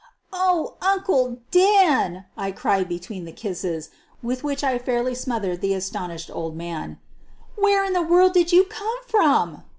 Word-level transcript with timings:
"'Oh, 0.33 0.77
Uncle 0.81 1.37
Dan!" 1.51 2.25
I 2.35 2.49
cried 2.51 2.89
between 2.89 3.25
the 3.25 3.31
kisses, 3.31 3.91
with 4.23 4.43
which 4.43 4.63
I 4.63 4.79
fairly 4.79 5.13
smothered 5.13 5.61
the 5.61 5.75
astonished 5.75 6.31
old 6.33 6.55
man;" 6.55 6.97
where 7.55 7.85
in 7.85 7.93
the 7.93 8.01
world 8.01 8.33
did 8.33 8.51
you 8.51 8.63
come 8.63 8.97
from?" 9.05 9.61